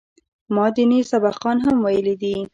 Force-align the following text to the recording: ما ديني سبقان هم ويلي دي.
ما 0.55 0.65
ديني 0.75 0.99
سبقان 1.11 1.57
هم 1.65 1.75
ويلي 1.85 2.15
دي. 2.21 2.35